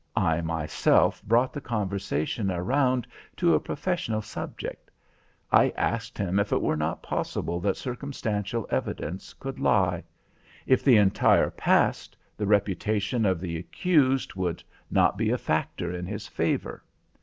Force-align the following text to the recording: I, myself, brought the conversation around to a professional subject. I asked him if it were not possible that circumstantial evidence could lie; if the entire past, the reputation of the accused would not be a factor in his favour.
I, 0.17 0.41
myself, 0.41 1.21
brought 1.21 1.53
the 1.53 1.61
conversation 1.61 2.49
around 2.49 3.05
to 3.37 3.53
a 3.53 3.59
professional 3.59 4.23
subject. 4.23 4.89
I 5.51 5.71
asked 5.77 6.17
him 6.17 6.39
if 6.39 6.51
it 6.51 6.59
were 6.59 6.75
not 6.75 7.03
possible 7.03 7.59
that 7.59 7.77
circumstantial 7.77 8.65
evidence 8.71 9.33
could 9.35 9.59
lie; 9.59 10.03
if 10.65 10.83
the 10.83 10.97
entire 10.97 11.51
past, 11.51 12.17
the 12.35 12.47
reputation 12.47 13.27
of 13.27 13.39
the 13.39 13.57
accused 13.57 14.33
would 14.33 14.63
not 14.89 15.19
be 15.19 15.29
a 15.29 15.37
factor 15.37 15.93
in 15.93 16.07
his 16.07 16.27
favour. 16.27 16.83